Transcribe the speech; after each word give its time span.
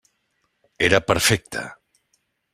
Era 0.87 0.99
perfecte. 1.11 1.61